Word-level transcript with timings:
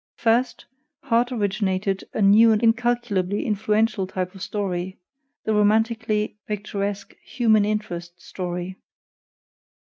First, 0.15 0.65
Harte 1.03 1.31
originated 1.31 2.03
a 2.11 2.23
new 2.23 2.51
and 2.51 2.63
incalculably 2.63 3.45
influential 3.45 4.07
type 4.07 4.33
of 4.33 4.41
story: 4.41 4.97
the 5.43 5.53
romantically 5.53 6.39
picturesque 6.47 7.15
"human 7.23 7.65
interest" 7.65 8.19
story. 8.19 8.77